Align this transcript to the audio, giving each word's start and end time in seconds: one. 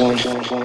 one. 0.00 0.55